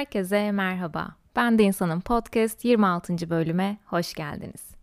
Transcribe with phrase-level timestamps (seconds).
[0.00, 1.16] Herkese merhaba.
[1.36, 3.30] Ben de insanın podcast 26.
[3.30, 4.74] bölüme hoş geldiniz.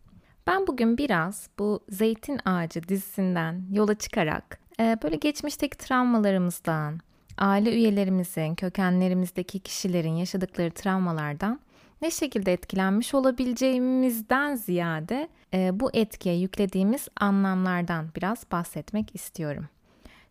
[0.48, 7.00] Ben bugün biraz bu Zeytin Ağacı dizisinden yola çıkarak e, böyle geçmişteki travmalarımızdan,
[7.38, 11.60] aile üyelerimizin, kökenlerimizdeki kişilerin yaşadıkları travmalardan
[12.02, 19.68] ne şekilde etkilenmiş olabileceğimizden ziyade e, bu etkiye yüklediğimiz anlamlardan biraz bahsetmek istiyorum.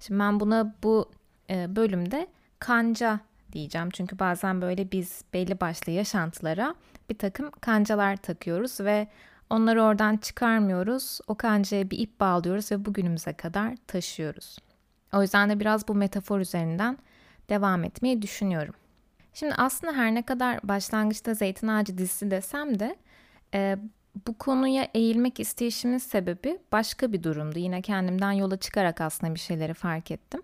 [0.00, 1.10] Şimdi ben buna bu
[1.50, 2.26] e, bölümde
[2.58, 3.20] kanca
[3.56, 3.90] diyeceğim.
[3.90, 6.74] Çünkü bazen böyle biz belli başlı yaşantılara
[7.10, 9.08] bir takım kancalar takıyoruz ve
[9.50, 11.20] onları oradan çıkarmıyoruz.
[11.26, 14.58] O kancaya bir ip bağlıyoruz ve bugünümüze kadar taşıyoruz.
[15.12, 16.98] O yüzden de biraz bu metafor üzerinden
[17.48, 18.74] devam etmeyi düşünüyorum.
[19.34, 22.96] Şimdi aslında her ne kadar başlangıçta Zeytin Ağacı dizisi desem de
[23.54, 23.76] e,
[24.26, 27.58] bu konuya eğilmek isteyişimin sebebi başka bir durumdu.
[27.58, 30.42] Yine kendimden yola çıkarak aslında bir şeyleri fark ettim.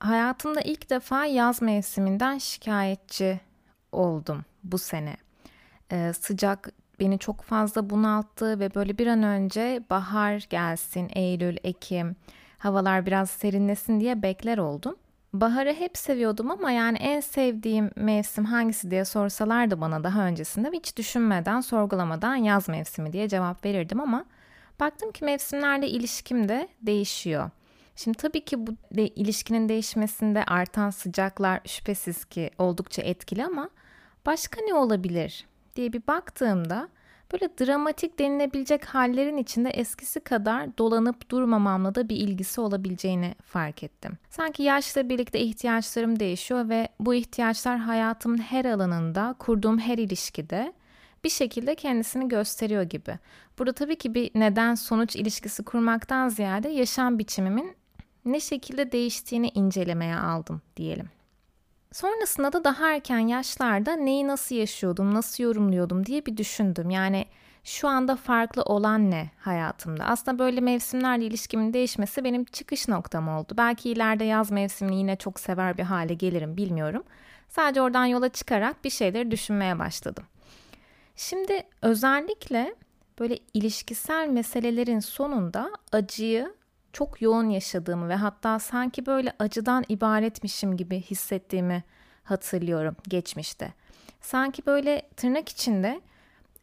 [0.00, 3.40] Hayatımda ilk defa yaz mevsiminden şikayetçi
[3.92, 5.16] oldum bu sene.
[5.92, 6.68] Ee, sıcak
[7.00, 12.16] beni çok fazla bunalttı ve böyle bir an önce bahar gelsin, Eylül, Ekim,
[12.58, 14.96] havalar biraz serinlesin diye bekler oldum.
[15.32, 20.96] Baharı hep seviyordum ama yani en sevdiğim mevsim hangisi diye sorsalardı bana daha öncesinde hiç
[20.96, 24.24] düşünmeden, sorgulamadan yaz mevsimi diye cevap verirdim ama
[24.80, 27.50] baktım ki mevsimlerle ilişkim de değişiyor.
[27.96, 33.70] Şimdi tabii ki bu de, ilişkinin değişmesinde artan sıcaklar şüphesiz ki oldukça etkili ama
[34.26, 36.88] başka ne olabilir diye bir baktığımda
[37.32, 44.18] böyle dramatik denilebilecek hallerin içinde eskisi kadar dolanıp durmamamla da bir ilgisi olabileceğini fark ettim.
[44.30, 50.72] Sanki yaşla birlikte ihtiyaçlarım değişiyor ve bu ihtiyaçlar hayatımın her alanında, kurduğum her ilişkide
[51.24, 53.18] bir şekilde kendisini gösteriyor gibi.
[53.58, 57.76] Burada tabii ki bir neden sonuç ilişkisi kurmaktan ziyade yaşam biçimimin
[58.24, 61.08] ne şekilde değiştiğini incelemeye aldım diyelim.
[61.92, 66.90] Sonrasında da daha erken yaşlarda neyi nasıl yaşıyordum, nasıl yorumluyordum diye bir düşündüm.
[66.90, 67.26] Yani
[67.64, 70.04] şu anda farklı olan ne hayatımda?
[70.04, 73.54] Aslında böyle mevsimlerle ilişkimin değişmesi benim çıkış noktam oldu.
[73.56, 77.02] Belki ileride yaz mevsimini yine çok sever bir hale gelirim bilmiyorum.
[77.48, 80.24] Sadece oradan yola çıkarak bir şeyleri düşünmeye başladım.
[81.16, 82.74] Şimdi özellikle
[83.18, 86.54] böyle ilişkisel meselelerin sonunda acıyı
[86.94, 91.84] çok yoğun yaşadığımı ve hatta sanki böyle acıdan ibaretmişim gibi hissettiğimi
[92.24, 93.72] hatırlıyorum geçmişte.
[94.20, 96.00] Sanki böyle tırnak içinde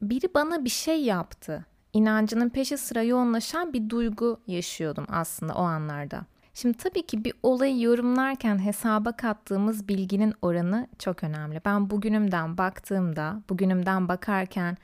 [0.01, 1.65] biri bana bir şey yaptı.
[1.93, 6.25] İnancının peşi sıra yoğunlaşan bir duygu yaşıyordum aslında o anlarda.
[6.53, 11.61] Şimdi tabii ki bir olayı yorumlarken hesaba kattığımız bilginin oranı çok önemli.
[11.65, 14.77] Ben bugünümden baktığımda, bugünümden bakarken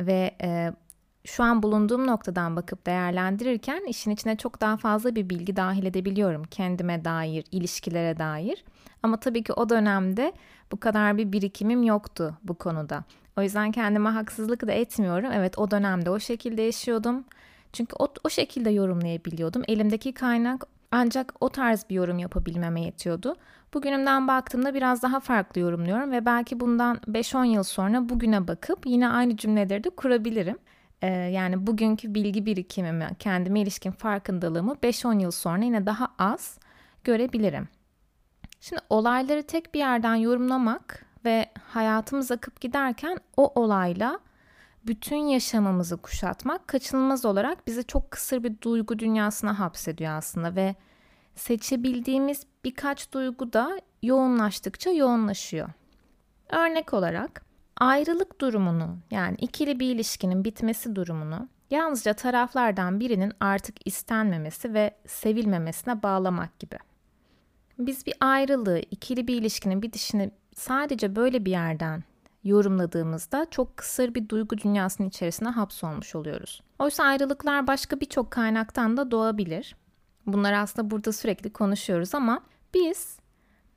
[0.00, 0.72] ve e,
[1.24, 6.44] şu an bulunduğum noktadan bakıp değerlendirirken işin içine çok daha fazla bir bilgi dahil edebiliyorum
[6.44, 8.64] kendime dair, ilişkilere dair.
[9.02, 10.32] Ama tabii ki o dönemde
[10.72, 13.04] bu kadar bir birikimim yoktu bu konuda.
[13.36, 15.30] O yüzden kendime haksızlık da etmiyorum.
[15.34, 17.24] Evet o dönemde o şekilde yaşıyordum.
[17.72, 19.62] Çünkü o, o şekilde yorumlayabiliyordum.
[19.68, 23.36] Elimdeki kaynak ancak o tarz bir yorum yapabilmeme yetiyordu.
[23.74, 29.08] Bugünümden baktığımda biraz daha farklı yorumluyorum ve belki bundan 5-10 yıl sonra bugüne bakıp yine
[29.08, 30.58] aynı cümleleri de kurabilirim.
[31.02, 36.58] Ee, yani bugünkü bilgi birikimimi, kendime ilişkin farkındalığımı 5-10 yıl sonra yine daha az
[37.04, 37.68] görebilirim.
[38.60, 44.20] Şimdi olayları tek bir yerden yorumlamak ve hayatımız akıp giderken o olayla
[44.86, 50.74] bütün yaşamımızı kuşatmak kaçınılmaz olarak bizi çok kısır bir duygu dünyasına hapsediyor aslında ve
[51.34, 55.68] seçebildiğimiz birkaç duygu da yoğunlaştıkça yoğunlaşıyor.
[56.50, 57.49] Örnek olarak
[57.80, 66.02] ayrılık durumunu yani ikili bir ilişkinin bitmesi durumunu yalnızca taraflardan birinin artık istenmemesi ve sevilmemesine
[66.02, 66.76] bağlamak gibi.
[67.78, 72.04] Biz bir ayrılığı, ikili bir ilişkinin bitişini sadece böyle bir yerden
[72.44, 76.62] yorumladığımızda çok kısır bir duygu dünyasının içerisine hapsolmuş oluyoruz.
[76.78, 79.76] Oysa ayrılıklar başka birçok kaynaktan da doğabilir.
[80.26, 82.42] Bunlar aslında burada sürekli konuşuyoruz ama
[82.74, 83.19] biz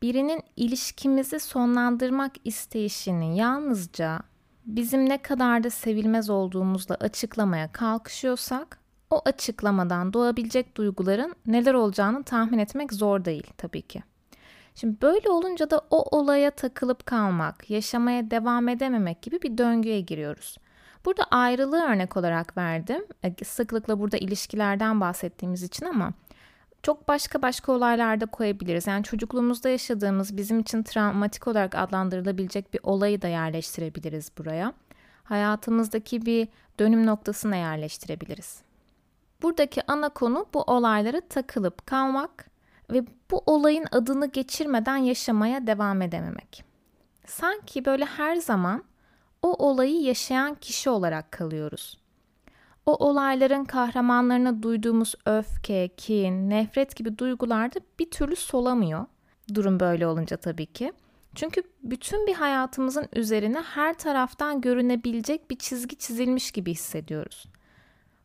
[0.04, 4.20] birinin ilişkimizi sonlandırmak isteyişini yalnızca
[4.66, 8.80] bizim ne kadar da sevilmez olduğumuzla açıklamaya kalkışıyorsak
[9.10, 14.04] o açıklamadan doğabilecek duyguların neler olacağını tahmin etmek zor değil tabii ki.
[14.76, 20.58] Şimdi böyle olunca da o olaya takılıp kalmak, yaşamaya devam edememek gibi bir döngüye giriyoruz.
[21.06, 23.06] Burada ayrılığı örnek olarak verdim.
[23.24, 26.14] E, sıklıkla burada ilişkilerden bahsettiğimiz için ama
[26.84, 28.88] çok başka başka olaylarda koyabiliriz.
[28.88, 34.74] Yani çocukluğumuzda yaşadığımız bizim için travmatik olarak adlandırılabilecek bir olayı da yerleştirebiliriz buraya.
[35.24, 36.48] Hayatımızdaki bir
[36.80, 38.62] dönüm noktasına yerleştirebiliriz.
[39.42, 42.46] Buradaki ana konu bu olaylara takılıp kalmak
[42.92, 46.64] ve bu olayın adını geçirmeden yaşamaya devam edememek.
[47.26, 48.84] sanki böyle her zaman
[49.42, 52.03] o olayı yaşayan kişi olarak kalıyoruz.
[52.86, 59.06] O olayların kahramanlarına duyduğumuz öfke, kin, nefret gibi duygularda bir türlü solamıyor.
[59.54, 60.94] Durum böyle olunca tabii ki.
[61.36, 67.46] Çünkü bütün bir hayatımızın üzerine her taraftan görünebilecek bir çizgi çizilmiş gibi hissediyoruz.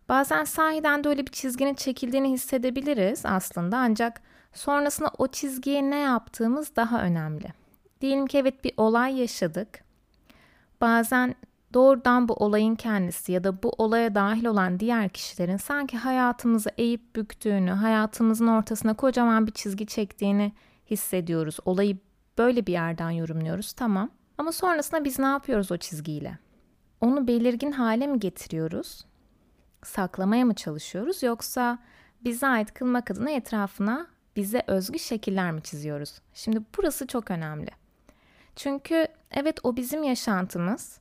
[0.08, 4.20] Bazen sahiden de öyle bir çizginin çekildiğini hissedebiliriz aslında ancak
[4.52, 7.52] sonrasında o çizgiye ne yaptığımız daha önemli.
[8.00, 9.84] Diyelim ki evet bir olay yaşadık.
[10.80, 11.34] Bazen
[11.74, 17.16] doğrudan bu olayın kendisi ya da bu olaya dahil olan diğer kişilerin sanki hayatımızı eğip
[17.16, 20.52] büktüğünü, hayatımızın ortasına kocaman bir çizgi çektiğini
[20.90, 21.56] hissediyoruz.
[21.64, 21.98] Olayı
[22.38, 24.10] böyle bir yerden yorumluyoruz tamam.
[24.38, 26.38] Ama sonrasında biz ne yapıyoruz o çizgiyle?
[27.00, 29.04] Onu belirgin hale mi getiriyoruz?
[29.84, 31.78] Saklamaya mı çalışıyoruz yoksa
[32.24, 34.06] bize ait kılmak adına etrafına
[34.36, 36.20] bize özgü şekiller mi çiziyoruz?
[36.34, 37.70] Şimdi burası çok önemli.
[38.56, 41.00] Çünkü evet o bizim yaşantımız.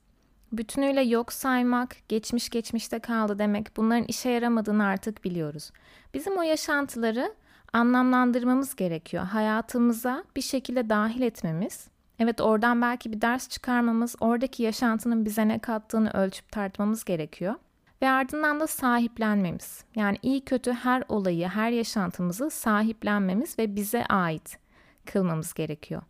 [0.52, 5.70] Bütünüyle yok saymak, geçmiş geçmişte kaldı demek bunların işe yaramadığını artık biliyoruz.
[6.14, 7.34] Bizim o yaşantıları
[7.72, 9.24] anlamlandırmamız gerekiyor.
[9.24, 11.88] Hayatımıza bir şekilde dahil etmemiz.
[12.18, 17.54] Evet oradan belki bir ders çıkarmamız, oradaki yaşantının bize ne kattığını ölçüp tartmamız gerekiyor.
[18.02, 19.84] Ve ardından da sahiplenmemiz.
[19.94, 24.58] Yani iyi kötü her olayı, her yaşantımızı sahiplenmemiz ve bize ait
[25.06, 26.02] kılmamız gerekiyor.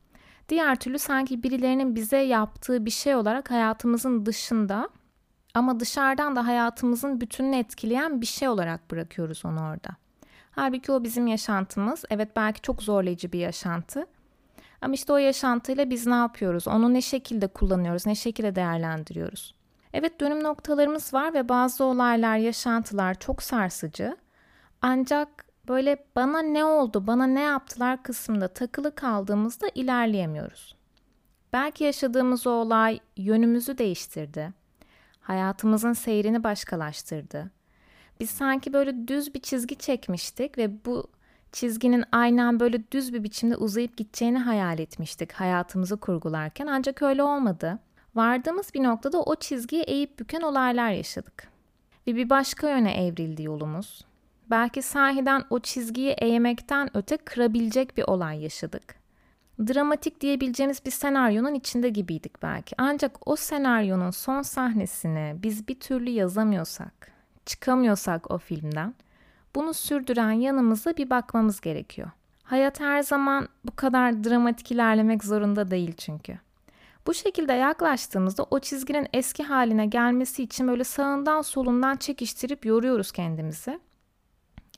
[0.49, 4.89] Diğer türlü sanki birilerinin bize yaptığı bir şey olarak hayatımızın dışında
[5.55, 9.89] ama dışarıdan da hayatımızın bütününü etkileyen bir şey olarak bırakıyoruz onu orada.
[10.50, 12.05] Halbuki o bizim yaşantımız.
[12.11, 14.06] Evet belki çok zorlayıcı bir yaşantı.
[14.81, 16.69] Ama işte o yaşantıyla biz ne yapıyoruz?
[16.69, 18.06] Onu ne şekilde kullanıyoruz?
[18.06, 19.55] Ne şekilde değerlendiriyoruz?
[19.93, 24.17] Evet dönüm noktalarımız var ve bazı olaylar, yaşantılar çok sarsıcı.
[24.83, 30.76] Ancak böyle bana ne oldu, bana ne yaptılar kısmında takılı kaldığımızda ilerleyemiyoruz.
[31.53, 34.53] Belki yaşadığımız o olay yönümüzü değiştirdi.
[35.20, 37.50] Hayatımızın seyrini başkalaştırdı.
[38.20, 41.11] Biz sanki böyle düz bir çizgi çekmiştik ve bu
[41.53, 47.79] çizginin aynen böyle düz bir biçimde uzayıp gideceğini hayal etmiştik hayatımızı kurgularken ancak öyle olmadı.
[48.14, 51.49] Vardığımız bir noktada o çizgiyi eğip büken olaylar yaşadık.
[52.06, 54.08] Ve bir başka yöne evrildi yolumuz.
[54.50, 58.95] Belki sahiden o çizgiyi eğmekten öte kırabilecek bir olay yaşadık.
[59.61, 62.75] Dramatik diyebileceğimiz bir senaryonun içinde gibiydik belki.
[62.79, 67.12] Ancak o senaryonun son sahnesini biz bir türlü yazamıyorsak,
[67.47, 68.95] çıkamıyorsak o filmden
[69.55, 72.11] bunu sürdüren yanımıza bir bakmamız gerekiyor.
[72.43, 76.39] Hayat her zaman bu kadar dramatik ilerlemek zorunda değil çünkü.
[77.06, 83.81] Bu şekilde yaklaştığımızda o çizginin eski haline gelmesi için böyle sağından solundan çekiştirip yoruyoruz kendimizi.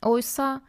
[0.05, 0.61] Oysa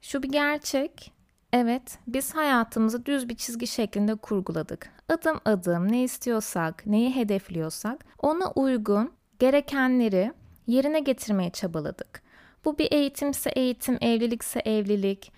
[0.00, 1.12] şu bir gerçek.
[1.52, 4.90] Evet, biz hayatımızı düz bir çizgi şeklinde kurguladık.
[5.08, 10.32] Adım adım ne istiyorsak, neyi hedefliyorsak ona uygun gerekenleri
[10.66, 12.22] yerine getirmeye çabaladık.
[12.64, 15.32] Bu bir eğitimse eğitim, evlilikse evlilik.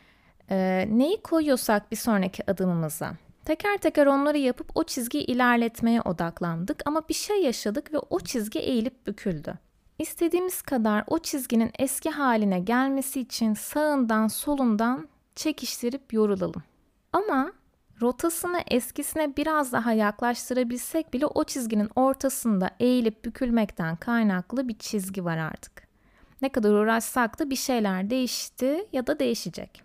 [0.50, 3.12] E, neyi koyuyorsak bir sonraki adımımıza.
[3.44, 8.58] Teker teker onları yapıp o çizgiyi ilerletmeye odaklandık ama bir şey yaşadık ve o çizgi
[8.58, 9.54] eğilip büküldü.
[10.02, 16.62] İstediğimiz kadar o çizginin eski haline gelmesi için sağından solundan çekiştirip yorulalım.
[17.12, 17.52] Ama
[18.00, 25.38] rotasını eskisine biraz daha yaklaştırabilsek bile o çizginin ortasında eğilip bükülmekten kaynaklı bir çizgi var
[25.38, 25.88] artık.
[26.40, 29.82] Ne kadar uğraşsak da bir şeyler değişti ya da değişecek.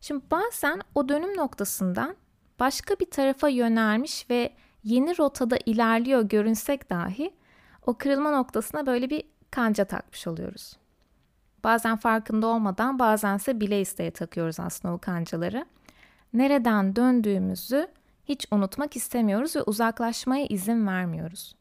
[0.00, 2.16] Şimdi bazen o dönüm noktasından
[2.60, 4.52] başka bir tarafa yönelmiş ve
[4.84, 7.34] yeni rotada ilerliyor görünsek dahi
[7.86, 10.76] o kırılma noktasına böyle bir kanca takmış oluyoruz.
[11.64, 15.66] Bazen farkında olmadan bazense bile isteye takıyoruz aslında o kancaları.
[16.32, 17.88] Nereden döndüğümüzü
[18.24, 21.54] hiç unutmak istemiyoruz ve uzaklaşmaya izin vermiyoruz.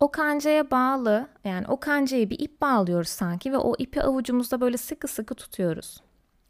[0.00, 4.76] O kancaya bağlı yani o kancayı bir ip bağlıyoruz sanki ve o ipi avucumuzda böyle
[4.76, 6.02] sıkı sıkı tutuyoruz.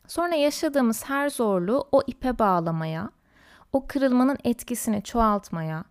[0.06, 3.10] Sonra yaşadığımız her zorluğu o ipe bağlamaya,
[3.72, 5.84] o kırılmanın etkisini çoğaltmaya,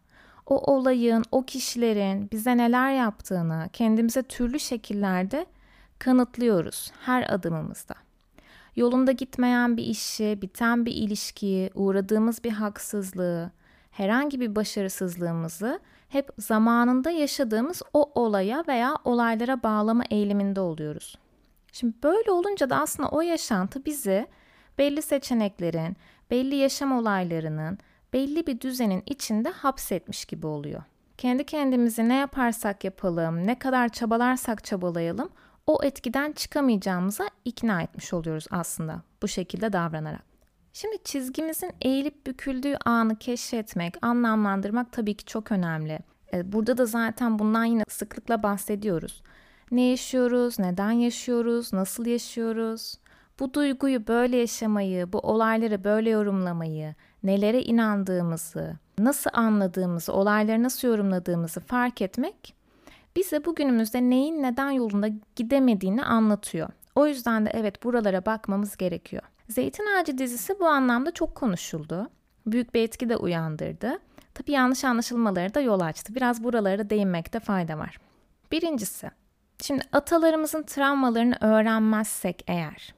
[0.49, 5.45] o olayın, o kişilerin bize neler yaptığını kendimize türlü şekillerde
[5.99, 7.95] kanıtlıyoruz her adımımızda.
[8.75, 13.51] Yolunda gitmeyen bir işi, biten bir ilişkiyi, uğradığımız bir haksızlığı,
[13.91, 15.79] herhangi bir başarısızlığımızı
[16.09, 21.17] hep zamanında yaşadığımız o olaya veya olaylara bağlama eğiliminde oluyoruz.
[21.71, 24.27] Şimdi böyle olunca da aslında o yaşantı bizi
[24.77, 25.97] belli seçeneklerin,
[26.31, 27.77] belli yaşam olaylarının,
[28.13, 30.83] belli bir düzenin içinde hapsetmiş gibi oluyor.
[31.17, 35.29] Kendi kendimizi ne yaparsak yapalım, ne kadar çabalarsak çabalayalım
[35.67, 40.23] o etkiden çıkamayacağımıza ikna etmiş oluyoruz aslında bu şekilde davranarak.
[40.73, 45.99] Şimdi çizgimizin eğilip büküldüğü anı keşfetmek, anlamlandırmak tabii ki çok önemli.
[46.33, 49.21] E, burada da zaten bundan yine sıklıkla bahsediyoruz.
[49.71, 52.99] Ne yaşıyoruz, neden yaşıyoruz, nasıl yaşıyoruz?
[53.39, 61.59] Bu duyguyu böyle yaşamayı, bu olayları böyle yorumlamayı, nelere inandığımızı, nasıl anladığımızı, olayları nasıl yorumladığımızı
[61.59, 62.59] fark etmek
[63.15, 66.69] bize bugünümüzde neyin neden yolunda gidemediğini anlatıyor.
[66.95, 69.23] O yüzden de evet buralara bakmamız gerekiyor.
[69.49, 72.09] Zeytin Ağacı dizisi bu anlamda çok konuşuldu.
[72.45, 73.99] Büyük bir etki de uyandırdı.
[74.33, 76.15] Tabii yanlış anlaşılmaları da yol açtı.
[76.15, 77.97] Biraz buralara değinmekte fayda var.
[78.51, 79.11] Birincisi,
[79.61, 82.93] şimdi atalarımızın travmalarını öğrenmezsek eğer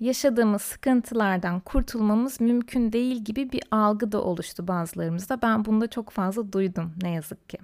[0.00, 5.42] yaşadığımız sıkıntılardan kurtulmamız mümkün değil gibi bir algı da oluştu bazılarımızda.
[5.42, 7.58] Ben bunu da çok fazla duydum ne yazık ki.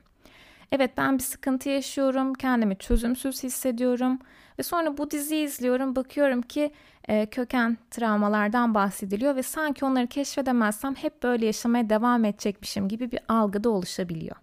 [0.73, 4.19] Evet ben bir sıkıntı yaşıyorum, kendimi çözümsüz hissediyorum
[4.59, 6.73] ve sonra bu diziyi izliyorum, bakıyorum ki
[7.09, 13.21] e, köken travmalardan bahsediliyor ve sanki onları keşfedemezsem hep böyle yaşamaya devam edecekmişim gibi bir
[13.29, 14.37] algı da oluşabiliyor.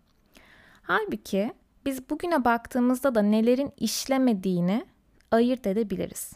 [0.82, 1.54] Halbuki
[1.86, 4.86] biz bugüne baktığımızda da nelerin işlemediğini
[5.32, 6.34] ayırt edebiliriz.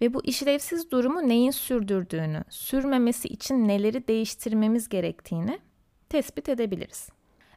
[0.00, 5.58] Ve bu işlevsiz durumu neyin sürdürdüğünü, sürmemesi için neleri değiştirmemiz gerektiğini
[6.08, 7.08] tespit edebiliriz.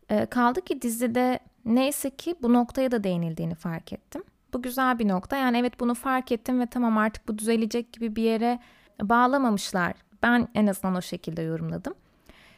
[0.10, 4.24] E, kaldı ki dizide neyse ki bu noktaya da değinildiğini fark ettim.
[4.53, 5.38] Bu güzel bir nokta.
[5.38, 8.60] Yani evet bunu fark ettim ve tamam artık bu düzelecek gibi bir yere
[9.01, 9.93] bağlamamışlar.
[10.24, 11.93] Ben en azından o şekilde yorumladım.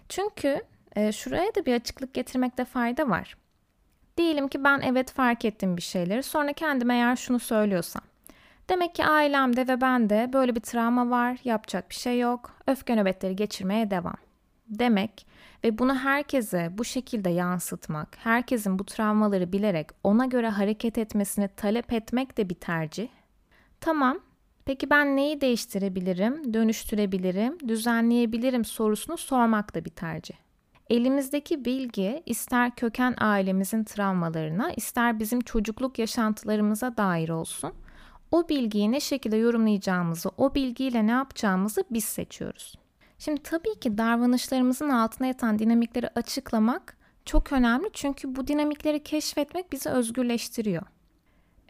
[0.09, 0.61] Çünkü
[0.95, 3.37] e, şuraya da bir açıklık getirmekte fayda var.
[4.17, 6.23] Diyelim ki ben evet fark ettim bir şeyleri.
[6.23, 8.03] Sonra kendime eğer şunu söylüyorsam.
[8.69, 12.51] Demek ki ailemde ve bende böyle bir travma var, yapacak bir şey yok.
[12.67, 14.15] Öfke nöbetleri geçirmeye devam.
[14.67, 15.27] Demek
[15.63, 21.93] ve bunu herkese bu şekilde yansıtmak, herkesin bu travmaları bilerek ona göre hareket etmesini talep
[21.93, 23.07] etmek de bir tercih.
[23.81, 24.19] Tamam,
[24.65, 30.35] peki ben neyi değiştirebilirim, dönüştürebilirim, düzenleyebilirim sorusunu sormak da bir tercih.
[30.89, 37.73] Elimizdeki bilgi ister köken ailemizin travmalarına, ister bizim çocukluk yaşantılarımıza dair olsun.
[38.33, 42.75] O bilgiyi ne şekilde yorumlayacağımızı, o bilgiyle ne yapacağımızı biz seçiyoruz.
[43.19, 49.89] Şimdi tabii ki davranışlarımızın altına yatan dinamikleri açıklamak çok önemli çünkü bu dinamikleri keşfetmek bizi
[49.89, 50.83] özgürleştiriyor.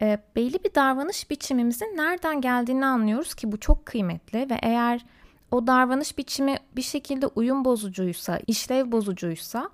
[0.02, 5.04] E, belli bir davranış biçimimizin nereden geldiğini anlıyoruz ki bu çok kıymetli ve eğer
[5.50, 9.70] o davranış biçimi bir şekilde uyum bozucuysa, işlev bozucuysa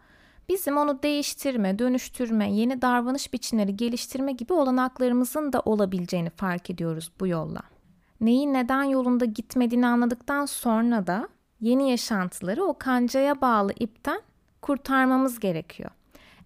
[0.50, 7.26] bizim onu değiştirme, dönüştürme, yeni davranış biçimleri geliştirme gibi olanaklarımızın da olabileceğini fark ediyoruz bu
[7.26, 7.61] yolla.
[8.21, 11.28] Neyin neden yolunda gitmediğini anladıktan sonra da
[11.61, 14.21] yeni yaşantıları o kancaya bağlı ipten
[14.62, 15.90] kurtarmamız gerekiyor.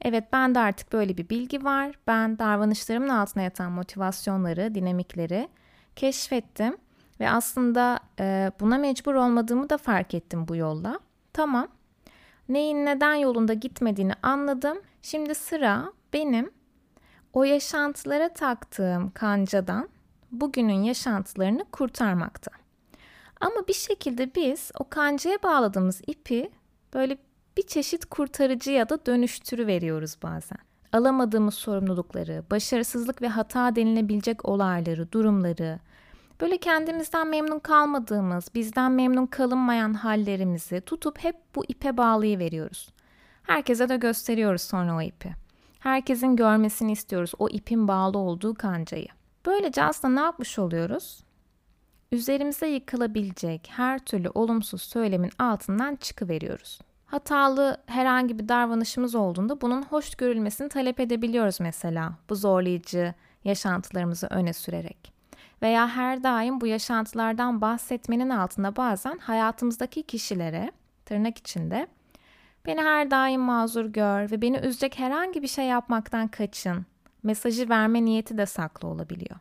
[0.02, 1.98] Evet ben de artık böyle bir bilgi var.
[2.06, 5.48] Ben davranışlarımın altına yatan motivasyonları, dinamikleri
[5.96, 6.76] keşfettim
[7.20, 11.00] ve aslında e, buna mecbur olmadığımı da fark ettim bu yolla.
[11.32, 11.68] Tamam.
[12.48, 14.78] Neyin neden yolunda gitmediğini anladım.
[15.02, 16.50] Şimdi sıra benim
[17.32, 19.88] o yaşantılara taktığım kancadan
[20.32, 22.50] bugünün yaşantılarını kurtarmakta.
[23.40, 26.50] Ama bir şekilde biz o kancaya bağladığımız ipi
[26.94, 27.18] böyle
[27.56, 30.58] bir çeşit kurtarıcı ya da dönüştürü veriyoruz bazen.
[30.92, 35.80] Alamadığımız sorumlulukları, başarısızlık ve hata denilebilecek olayları, durumları,
[36.40, 42.88] böyle kendimizden memnun kalmadığımız, bizden memnun kalınmayan hallerimizi tutup hep bu ipe bağlayıveriyoruz.
[43.42, 45.34] Herkese de gösteriyoruz sonra o ipi.
[45.78, 49.08] Herkesin görmesini istiyoruz o ipin bağlı olduğu kancayı.
[49.46, 51.24] Böylece aslında ne yapmış oluyoruz?
[52.14, 56.80] üzerimize yıkılabilecek her türlü olumsuz söylemin altından çıkıveriyoruz.
[57.06, 63.14] Hatalı herhangi bir davranışımız olduğunda bunun hoş görülmesini talep edebiliyoruz mesela bu zorlayıcı
[63.44, 65.13] yaşantılarımızı öne sürerek.
[65.64, 70.72] Veya her daim bu yaşantılardan bahsetmenin altında bazen hayatımızdaki kişilere
[71.04, 71.86] tırnak içinde
[72.66, 76.86] beni her daim mazur gör ve beni üzecek herhangi bir şey yapmaktan kaçın
[77.22, 79.36] mesajı verme niyeti de saklı olabiliyor.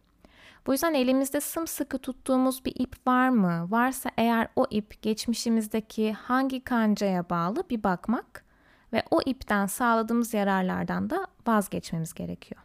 [0.67, 3.67] Bu yüzden elimizde sımsıkı tuttuğumuz bir ip var mı?
[3.71, 8.45] Varsa eğer o ip geçmişimizdeki hangi kancaya bağlı bir bakmak
[8.93, 12.62] ve o ipten sağladığımız yararlardan da vazgeçmemiz gerekiyor.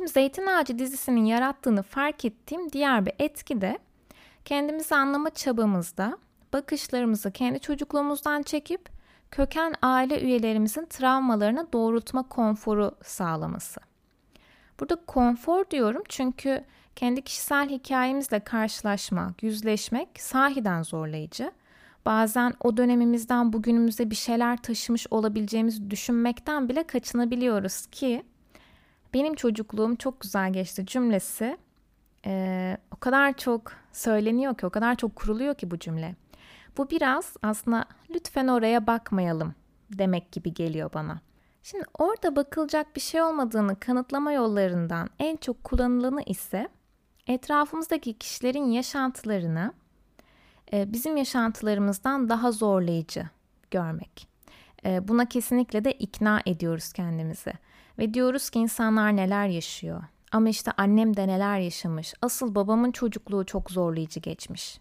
[0.00, 3.78] Şimdi Zeytin Ağacı dizisinin yarattığını fark ettiğim diğer bir etki de
[4.44, 6.18] kendimizi anlama çabamızda
[6.52, 8.88] bakışlarımızı kendi çocukluğumuzdan çekip
[9.30, 13.80] köken aile üyelerimizin travmalarına doğrultma konforu sağlaması.
[14.80, 16.64] Burada konfor diyorum çünkü
[16.96, 21.52] kendi kişisel hikayemizle karşılaşmak, yüzleşmek sahiden zorlayıcı.
[22.06, 28.22] Bazen o dönemimizden bugünümüze bir şeyler taşımış olabileceğimizi düşünmekten bile kaçınabiliyoruz ki
[29.14, 31.58] benim çocukluğum çok güzel geçti cümlesi
[32.26, 36.16] e, o kadar çok söyleniyor ki, o kadar çok kuruluyor ki bu cümle.
[36.76, 39.54] Bu biraz aslında lütfen oraya bakmayalım
[39.90, 41.20] demek gibi geliyor bana.
[41.62, 46.68] Şimdi orada bakılacak bir şey olmadığını kanıtlama yollarından en çok kullanılanı ise
[47.26, 49.72] etrafımızdaki kişilerin yaşantılarını
[50.72, 53.28] e, bizim yaşantılarımızdan daha zorlayıcı
[53.70, 54.28] görmek.
[54.84, 57.52] E, buna kesinlikle de ikna ediyoruz kendimizi.
[58.00, 60.02] Ve diyoruz ki insanlar neler yaşıyor.
[60.32, 62.14] Ama işte annem de neler yaşamış.
[62.22, 64.80] Asıl babamın çocukluğu çok zorlayıcı geçmiş.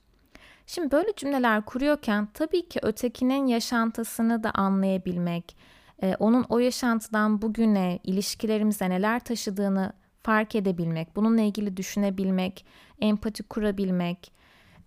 [0.67, 5.57] Şimdi böyle cümleler kuruyorken tabii ki ötekinin yaşantısını da anlayabilmek,
[6.03, 12.65] e, onun o yaşantıdan bugüne ilişkilerimize neler taşıdığını fark edebilmek, bununla ilgili düşünebilmek,
[13.01, 14.31] empati kurabilmek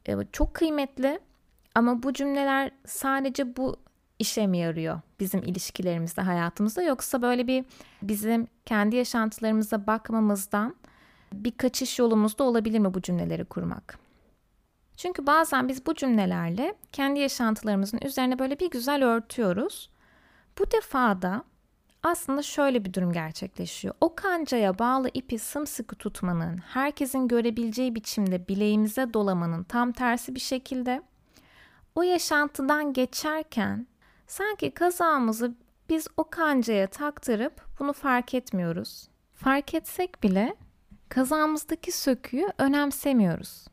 [0.07, 1.21] e, çok kıymetli.
[1.75, 3.77] Ama bu cümleler sadece bu
[4.23, 7.65] işe mi yarıyor bizim ilişkilerimizde, hayatımızda yoksa böyle bir
[8.03, 10.77] bizim kendi yaşantılarımıza bakmamızdan
[11.33, 13.99] bir kaçış yolumuz da olabilir mi bu cümleleri kurmak?
[14.97, 19.91] Çünkü bazen biz bu cümlelerle kendi yaşantılarımızın üzerine böyle bir güzel örtüyoruz.
[20.59, 21.45] Bu defa da
[22.03, 23.95] aslında şöyle bir durum gerçekleşiyor.
[24.01, 31.03] O kancaya bağlı ipi sımsıkı tutmanın, herkesin görebileceği biçimde bileğimize dolamanın tam tersi bir şekilde
[31.95, 33.87] o yaşantıdan geçerken
[34.33, 35.55] sanki kazağımızı
[35.89, 39.09] biz o kancaya taktırıp bunu fark etmiyoruz.
[39.35, 40.57] Fark etsek bile
[41.09, 43.67] kazağımızdaki söküğü önemsemiyoruz.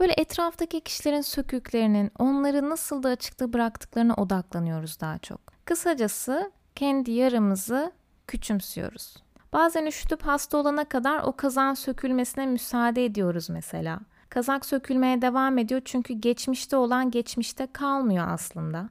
[0.00, 5.40] Böyle etraftaki kişilerin söküklerinin onları nasıl da açıkta bıraktıklarına odaklanıyoruz daha çok.
[5.64, 7.92] Kısacası kendi yaramızı
[8.26, 9.16] küçümsüyoruz.
[9.52, 14.00] Bazen üşütüp hasta olana kadar o kazan sökülmesine müsaade ediyoruz mesela.
[14.28, 18.90] Kazak sökülmeye devam ediyor çünkü geçmişte olan geçmişte kalmıyor aslında.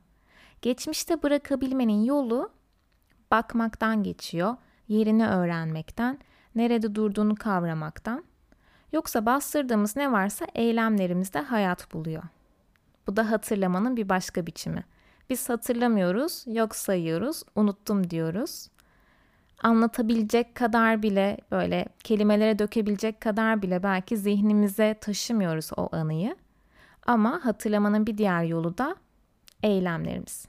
[0.62, 2.52] Geçmişte bırakabilmenin yolu
[3.32, 4.56] bakmaktan geçiyor,
[4.88, 6.20] yerini öğrenmekten,
[6.56, 8.24] nerede durduğunu kavramaktan.
[8.92, 12.24] Yoksa bastırdığımız ne varsa eylemlerimizde hayat buluyor.
[13.08, 14.84] Bu da hatırlamanın bir başka biçimi.
[15.30, 18.70] Biz hatırlamıyoruz, yok sayıyoruz, unuttum diyoruz.
[19.64, 26.36] Anlatabilecek kadar bile böyle kelimelere dökebilecek kadar bile belki zihnimize taşımıyoruz o anıyı.
[27.08, 28.96] Ama hatırlamanın bir diğer yolu da
[29.64, 30.49] eylemlerimiz.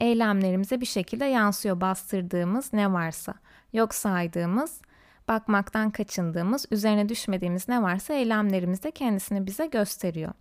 [0.00, 3.34] Eylemlerimize bir şekilde yansıyor bastırdığımız ne varsa,
[3.72, 4.80] yok saydığımız,
[5.28, 10.32] bakmaktan kaçındığımız, üzerine düşmediğimiz ne varsa eylemlerimizde kendisini bize gösteriyor.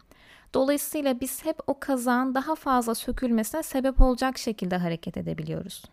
[0.54, 5.84] Dolayısıyla biz hep o kazan daha fazla sökülmesine sebep olacak şekilde hareket edebiliyoruz.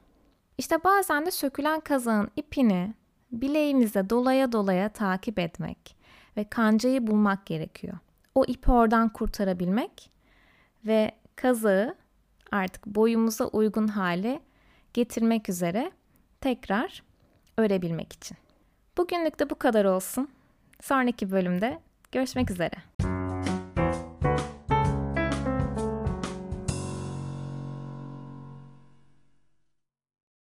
[0.59, 2.94] İşte bazen de sökülen kazağın ipini
[3.33, 5.96] bileğimize dolaya dolaya takip etmek
[6.37, 7.99] ve kancayı bulmak gerekiyor.
[8.35, 10.11] O ipi oradan kurtarabilmek
[10.87, 11.94] ve kazağı
[12.53, 14.41] artık boyumuza uygun hale
[14.95, 15.93] getirmek üzere
[16.41, 17.03] tekrar
[17.57, 18.37] örebilmek için.
[18.99, 20.29] Bugünlük de bu kadar olsun.
[20.81, 21.79] Sonraki bölümde
[22.13, 23.10] görüşmek üzere.